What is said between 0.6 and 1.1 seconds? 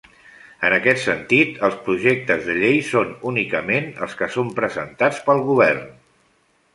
En aquest